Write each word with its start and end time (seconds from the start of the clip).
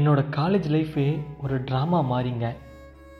என்னோடய 0.00 0.24
காலேஜ் 0.36 0.66
லைஃபே 0.68 1.20
ஒரு 1.42 1.60
ட்ராமா 1.60 1.98
மாதிரிங்க 2.10 2.54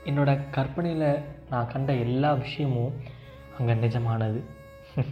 என்னோடய 0.04 0.50
கற்பனையில் 0.50 1.20
நான் 1.50 1.68
கண்ட 1.68 1.94
எல்லா 1.94 2.32
விஷயமும் 2.32 2.92
அங்கே 3.58 3.74
நிஜமானது. 3.74 4.40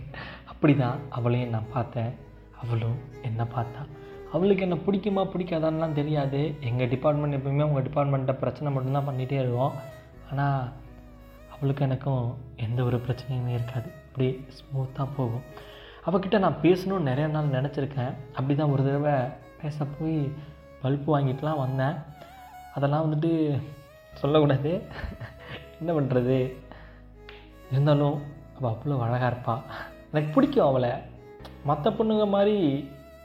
அப்படி 0.45 0.77
தான் 0.77 0.99
அவளையும் 1.11 1.49
நான் 1.49 1.73
பார்த்தேன். 1.73 2.11
அவளும் 2.63 2.99
என்னை 3.23 3.45
பார்த்தா? 3.45 3.83
அவளுக்கு 4.33 4.63
என்ன 4.63 4.75
பிடிக்குமா 4.75 5.25
பிடிக்காதான்லாம் 5.25 5.93
தெரியாது. 5.93 6.55
எங்கள் 6.61 6.89
டிபார்ட்மெண்ட் 6.89 7.35
எப்பவுமே 7.35 7.63
உங்கள் 7.63 7.83
டிபார்ட்மெண்ட்டை 7.83 8.33
பிரச்சனை 8.33 8.73
மட்டும்தான் 8.73 9.09
பண்ணிகிட்டே 9.09 9.33
இருக்கோம் 9.33 9.73
ஆனால் 10.31 10.69
அவளுக்கு 11.57 11.85
எனக்கும் 11.85 12.37
எந்த 12.57 12.83
ஒரு 12.83 12.97
பிரச்சனையுமே 12.97 13.55
இருக்காது. 13.55 13.91
அப்படியே 14.09 14.45
ஸ்மூத்தாக 14.59 15.09
போகும். 15.17 15.43
அவகிட்ட 16.07 16.39
நான் 16.39 16.61
பேசணும்னு 16.63 17.09
நிறைய 17.11 17.27
நாள் 17.27 17.63
நினச்சிருக்கேன். 17.63 18.15
அப்படி 18.35 18.55
தான் 18.55 18.71
ஒரு 18.71 18.85
தடவை 18.85 19.29
பேச 19.63 19.87
போய் 20.01 20.33
பல்ப் 20.85 21.09
வாங்கிட்டுலாம் 21.15 21.63
வந்தேன். 21.65 21.97
அதெல்லாம் 22.77 23.05
வந்துட்டு 23.07 23.33
சொல்லக்கூடாது. 24.21 24.73
என்ன 25.81 25.91
பண்ணுறது 25.97 26.37
இருந்தாலும் 27.71 28.17
அவள் 28.57 28.73
அவ்வளோ 28.73 28.97
அழகாக 29.05 29.31
இருப்பாள் 29.33 29.65
எனக்கு 30.11 30.31
பிடிக்கும் 30.35 30.69
அவளை. 30.71 30.93
மற்ற 31.69 31.91
பொண்ணுங்க 31.99 32.27
மாதிரி 32.35 32.57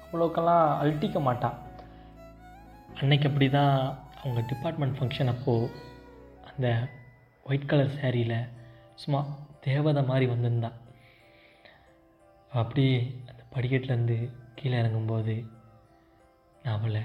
அவ்வளோக்கெல்லாம் 0.03 0.65
அழட்டிக்க 0.81 1.19
மாட்டாள் 1.27 1.57
அன்னைக்கு 3.01 3.27
அப்படி 3.29 3.47
தான் 3.57 3.75
அவங்க 4.21 4.41
டிபார்ட்மெண்ட் 4.51 4.97
ஃபங்க்ஷன் 4.97 5.31
அப்போது 5.33 5.69
அந்த 6.49 6.67
ஒயிட் 7.49 7.69
கலர் 7.71 7.97
சேரீயில் 7.99 8.49
சும்மா 9.01 9.21
தேவதை 9.67 10.01
மாதிரி 10.09 10.25
வந்திருந்தா. 10.31 10.71
அப்படி 12.51 12.63
அப்படியே 12.63 12.95
அந்த 13.29 13.41
படிக்கட்டுலேருந்து 13.53 14.17
கீழே 14.59 14.75
இறங்கும்போது 14.81 15.35
நான் 16.63 16.77
அவளை 16.77 17.03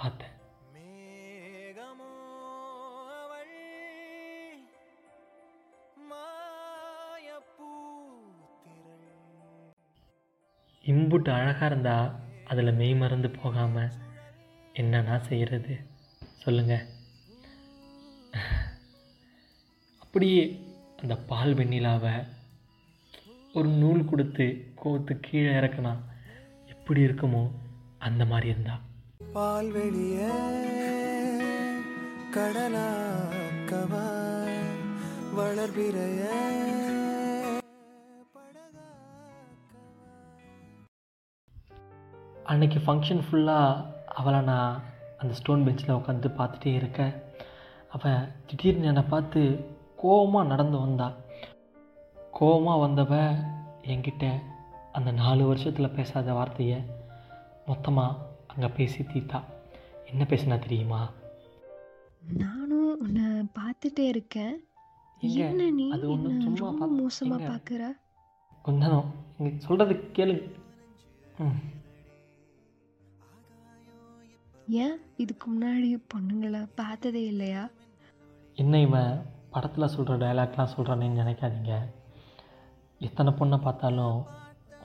பார்த்தேன். 0.00 0.34
இம்புட்டு 10.84 11.30
அழகாக 11.30 11.66
இருந்தால் 11.66 12.12
அதில் 12.50 12.76
மெய் 12.76 12.94
மறந்து 12.94 13.28
போகாமல் 13.30 13.94
என்னண்ணா 14.80 15.16
செய்கிறது 15.28 15.74
சொல்லுங்கள் 16.42 16.86
அப்படியே 20.02 20.44
அந்த 21.02 21.14
பால் 21.30 21.52
வெண்ணிலாவை 21.54 22.14
ஒரு 23.52 23.68
நூல் 23.82 24.08
கொடுத்து 24.10 24.46
கோத்து 24.74 25.14
கீழே 25.20 25.50
இறக்குனா 25.58 25.92
எப்படி 26.74 27.00
இருக்குமோ 27.06 27.42
அந்த 28.08 28.24
மாதிரி 28.24 28.48
இருந்தா. 28.48 28.76
பால் 29.20 29.70
வெளிய 29.70 30.18
கடலாக்கவா 32.34 34.04
வளர்பிறைய 35.34 36.22
அன்னைக்கு 42.44 42.78
ஃபங்க்ஷன் 42.78 43.22
ஃபுல்லாக 43.24 43.84
அவளை 44.06 44.40
நான் 44.40 44.82
அந்த 45.18 45.34
ஸ்டோன் 45.34 45.64
பெஞ்சில் 45.64 45.94
உட்காந்து 45.94 46.28
பார்த்துட்டே 46.38 46.74
இருக்க 46.74 47.00
அவள் 47.88 48.32
திடீர்னு 48.46 48.86
என்னை 48.86 49.02
பார்த்து 49.02 49.40
கோவமாக 50.02 50.46
நடந்து 50.46 50.78
வந்தா. 50.78 51.08
கோபமாக 52.32 52.86
வந்தவ 52.86 53.12
என்கிட்ட 53.82 54.24
அந்த 54.92 55.10
நாலு 55.12 55.46
வருஷத்தில் 55.46 55.94
பேசாத 55.94 56.32
வார்த்தையை 56.32 56.78
மொத்தமாக 57.66 58.16
அங்கே 58.58 58.74
பேசி 58.74 59.02
தீத்தா. 59.02 59.42
என்ன 60.06 60.26
பேசினா 60.28 60.58
தெரியுமா? 60.58 61.10
நானும் 62.36 63.00
உன்னை 63.00 63.22
பார்த்துட்டே 63.22 63.98
இருக்கேன்? 63.98 64.64
என்ன 65.20 65.70
நீ? 65.70 65.90
அது 65.90 66.00
சும்மா 66.00 66.58
ரொம்ப 66.58 66.86
பாத்- 66.86 67.06
மோசமா 67.06 67.40
எங்க? 67.40 67.48
பார்க்குற 67.48 67.96
கொஞ்ச 68.62 68.84
நேரம். 68.84 69.14
இங்கே 69.38 69.58
சொல்கிறது 69.58 69.94
கேளு. 70.12 70.54
ம். 71.38 71.76
ஏன்? 74.68 74.96
இதுக்கு 75.16 75.54
முன்னாடி 75.54 76.02
பொண்ணுங்களை 76.14 76.68
பார்த்ததே 76.74 77.24
இல்லையா? 77.24 77.70
என்ன 78.54 78.80
இவன் 78.80 79.24
படத்தில் 79.50 79.86
சொல்கிற 79.86 80.16
டயலாக்லாம் 80.16 80.68
சொல்கிறானேன்னு 80.76 81.26
நினைக்காதீங்க. 81.26 81.78
எத்தனை 82.98 83.32
பொண்ணை 83.32 83.60
பார்த்தாலும் 83.60 84.26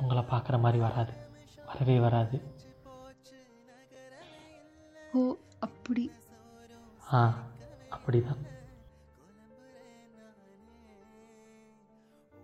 உங்களை 0.01 0.23
பார்க்குற 0.23 0.59
மாதிரி 0.59 0.81
வராது. 0.81 1.13
வரவே 1.65 1.99
வராது. 1.99 2.52
ஓ 5.13 5.21
அப்படி. 5.59 6.11
ஆ 7.13 7.19
அப்படி 7.89 8.21
தான் 8.21 8.41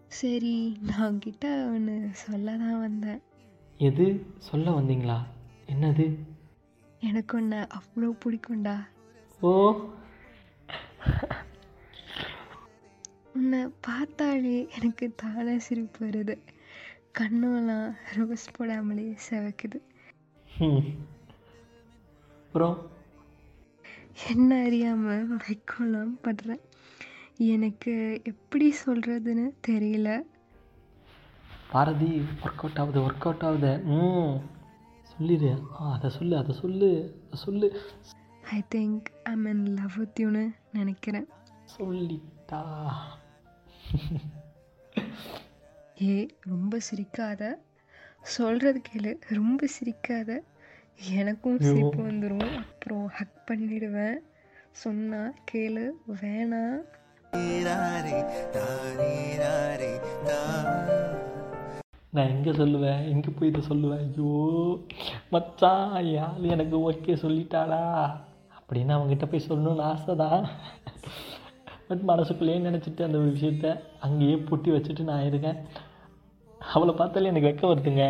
சரி 0.07 0.78
நான் 0.81 1.09
உன்கிட்ட 1.09 1.46
ஒன்று 1.66 2.09
சொல்ல 2.13 2.57
தான் 2.57 2.80
வந்தேன். 2.80 3.22
எது? 3.80 4.06
சொல்ல 4.40 4.72
வந்தீங்களா? 4.72 5.18
என்னது? 5.68 6.06
எனக்கு 7.00 7.38
உன்னை 7.38 7.57
அவ்வளோ 7.78 8.07
பிடிக்கும்டா. 8.24 8.75
ஓ. 9.41 9.51
உன்னை 13.34 13.68
பார்த்தாலே 13.81 14.68
எனக்கு 14.75 15.13
தானே 15.16 15.59
சிரிப்பு 15.59 16.06
வருது. 16.06 16.36
கண்ணெல்லாம் 17.19 17.96
ரோஸ் 18.16 18.47
போடாமலே 18.57 19.18
செவக்குது. 19.30 19.80
அப்புறம்? 22.50 22.90
என்ன 24.30 24.64
அறியாமல் 24.64 25.38
வைக்கோலாம் 25.38 26.14
படுறேன். 26.24 26.60
எனக்கு 27.38 28.22
எப்படி 28.24 28.74
சொல்கிறதுன்னு 28.86 29.50
தெரியல. 29.68 30.22
பாரதி 31.72 32.22
ஒர்க் 32.44 32.58
அவுட் 32.58 32.78
ஆகுது 32.78 33.00
ஒர்க் 33.02 33.20
அவுட் 33.20 33.42
ஆகுது. 33.42 33.78
ம். 33.78 34.42
சொல்லிடு 35.04 35.62
அதை 35.80 36.10
சொல்லு 36.10 36.38
அதை 36.38 36.56
சொல்லு 36.56 36.88
அதை 37.28 37.40
சொல்லு. 37.44 37.82
I 38.52 38.64
think 38.76 39.04
I'm 39.24 39.46
in 39.46 39.66
love 39.66 39.92
with 39.96 40.20
யூன்னு 40.20 40.56
நினைக்கிறேன். 40.74 41.28
சொல்லிட்டா. 41.78 42.92
ஏ 46.02 46.28
ரொம்ப 46.40 46.80
சிரிக்காத. 46.92 47.56
சொல்கிறது 48.22 48.81
கேளு 48.92 49.22
ரொம்ப 49.30 49.68
சிரிக்காத. 49.80 50.40
எனக்கும். 51.20 51.60
சிரிப்பு 51.60 52.02
வந்துடும் 52.04 52.56
அப்புறம் 52.62 53.06
ஹக் 53.18 53.40
பண்ணிடுவேன். 53.50 54.18
சொன்னா 54.84 55.22
கேளு. 55.52 55.86
வேணாம் 56.22 56.80
நான் 62.12 62.32
எங்கே 62.34 62.52
சொல்லுவேன்? 62.52 63.02
எங்கே 63.14 63.32
போய் 63.38 63.50
இதை 63.50 63.62
சொல்லுவேன்? 63.70 64.04
ஐயோ 64.06 64.30
மச்சான் 65.34 66.06
யாழ் 66.06 66.48
எனக்கு 66.56 66.76
ஓகே 66.92 67.16
சொல்லிட்டாளா 67.24 67.84
அப்படின்னு 68.60 68.96
அவங்ககிட்ட 68.96 69.26
போய் 69.31 69.48
சொல்லணும்னு 69.50 69.88
ஆசை 69.92 70.16
தான் 70.16 70.48
பட் 71.88 72.04
மனசுக்குள்ளேயே 72.10 72.60
நினச்சிட்டு 72.66 73.06
அந்த 73.08 73.18
ஒரு 73.18 73.30
விஷயத்த 73.38 73.68
அங்கேயே 74.00 74.36
பூட்டி 74.36 74.72
வச்சுட்டு 74.72 75.04
நான் 75.12 75.28
இருக்கேன். 75.30 75.60
அவளை 76.60 76.94
பார்த்தாலே 76.96 77.31
எனக்கு 77.31 77.50
வெக்க 77.50 77.64
வருதுங்க. 77.72 78.06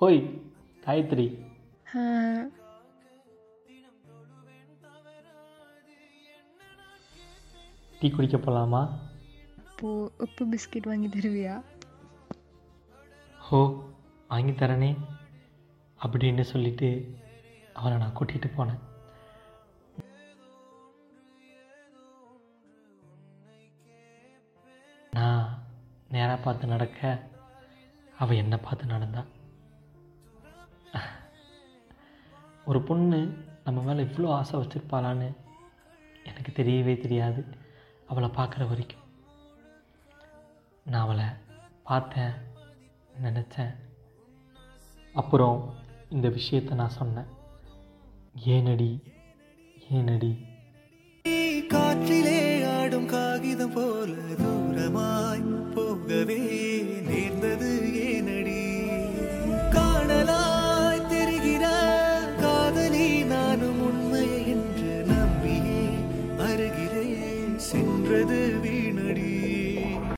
ஹோய் 0.00 0.18
காயத்ரி. 0.84 1.24
டீ 7.98 8.08
குடிக்க 8.14 8.36
போகலாமா 8.38 8.80
அப்போ 9.68 9.90
உப்பு 10.24 10.42
பிஸ்கெட் 10.52 10.88
வாங்கி 10.90 11.08
தருவியா? 11.14 11.54
ஹோ 13.46 13.60
வாங்கி 14.32 14.52
தரனே 14.52 14.90
அப்படின்னு 16.00 16.44
சொல்லிட்டு 16.52 16.90
அவளை 17.78 17.94
நான் 18.02 18.16
கூட்டிகிட்டு 18.18 18.50
போனேன். 18.58 18.82
நான் 25.18 25.46
நேராக 26.16 26.38
பார்த்து 26.48 26.74
நடக்க 26.74 27.00
அவள் 28.18 28.42
என்னை 28.44 28.60
பார்த்து 28.66 28.92
நடந்தா. 28.94 29.24
ஒரு 32.66 32.82
பொண்ணு 32.82 33.34
நம்ம 33.64 33.82
மேலே 33.82 34.02
இவ்வளோ 34.02 34.28
ஆசை 34.28 34.60
வச்சுருப்பாளான்னு 34.60 35.32
எனக்கு 36.24 36.62
தெரியவே 36.62 37.00
தெரியாது. 37.00 37.44
அவளை 38.06 38.28
பார்க்குற 38.28 38.68
வரைக்கும். 38.68 39.00
நான் 40.84 41.02
அவளை 41.02 41.24
பார்த்தேன் 41.82 42.30
நினச்சேன். 43.22 43.74
அப்புறம் 45.14 45.74
இந்த 46.08 46.28
விஷயத்தை 46.28 46.76
நான் 46.76 46.88
சொன்னேன். 46.88 47.26
ஏனடி 48.46 49.02
ஏனடி? 49.92 50.44
காற்றிலே 51.68 52.64
ஆடும் 52.78 53.06
காகிதம் 53.06 53.72
போல 53.72 54.12
தூரமாய் 54.42 55.72
போகவே 55.74 56.65